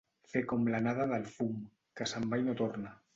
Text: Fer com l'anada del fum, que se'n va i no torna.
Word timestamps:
Fer 0.29 0.41
com 0.51 0.63
l'anada 0.75 1.05
del 1.11 1.27
fum, 1.35 1.51
que 2.01 2.09
se'n 2.13 2.25
va 2.33 2.41
i 2.43 2.47
no 2.49 2.57
torna. 2.63 2.95